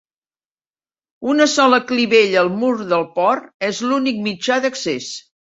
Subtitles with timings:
[1.33, 5.17] Una sola clivella al mur del port és l'únic mitjà d'accés.